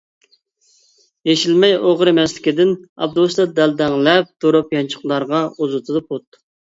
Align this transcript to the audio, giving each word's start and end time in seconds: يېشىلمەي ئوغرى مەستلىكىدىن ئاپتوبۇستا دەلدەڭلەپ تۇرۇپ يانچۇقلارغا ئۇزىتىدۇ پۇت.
يېشىلمەي 1.29 1.75
ئوغرى 1.89 2.13
مەستلىكىدىن 2.19 2.71
ئاپتوبۇستا 2.77 3.45
دەلدەڭلەپ 3.59 4.31
تۇرۇپ 4.47 4.73
يانچۇقلارغا 4.77 5.43
ئۇزىتىدۇ 5.59 6.03
پۇت. 6.09 6.41